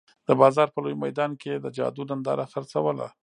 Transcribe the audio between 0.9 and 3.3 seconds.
میدان کې یې د جادو ننداره خرڅوله.